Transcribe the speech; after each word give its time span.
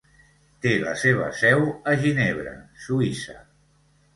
Té 0.65 0.71
la 0.83 0.93
seva 1.01 1.27
seu 1.41 1.61
a 1.91 1.95
Ginebra, 2.07 2.57
Suïssa. 2.87 3.37